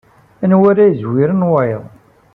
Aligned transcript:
Anwa 0.43 0.65
ara 0.71 0.83
yezwiren 0.89 1.41
wayeḍ. 1.53 1.85